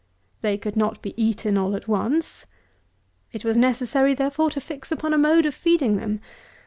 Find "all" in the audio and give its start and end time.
1.59-1.75